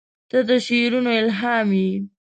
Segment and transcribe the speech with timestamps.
[0.29, 1.91] •ته د شعرونو الهام یې.